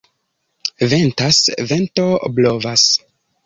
[0.93, 1.43] Ventas,
[1.75, 2.09] vento
[2.41, 2.91] blovas.